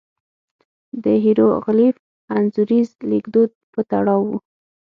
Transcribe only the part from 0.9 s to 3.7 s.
د هېروغلیف انځوریز لیکدود